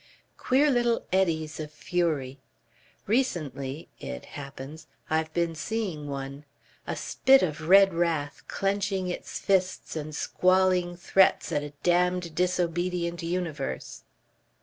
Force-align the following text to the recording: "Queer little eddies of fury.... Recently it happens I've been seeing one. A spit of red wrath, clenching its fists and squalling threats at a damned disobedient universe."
"Queer 0.35 0.71
little 0.71 1.05
eddies 1.13 1.59
of 1.59 1.71
fury.... 1.71 2.39
Recently 3.05 3.87
it 3.99 4.25
happens 4.33 4.87
I've 5.11 5.31
been 5.31 5.53
seeing 5.53 6.07
one. 6.07 6.43
A 6.87 6.95
spit 6.95 7.43
of 7.43 7.69
red 7.69 7.93
wrath, 7.93 8.41
clenching 8.47 9.09
its 9.09 9.37
fists 9.37 9.95
and 9.95 10.15
squalling 10.15 10.97
threats 10.97 11.51
at 11.51 11.61
a 11.61 11.73
damned 11.83 12.33
disobedient 12.33 13.21
universe." 13.21 14.01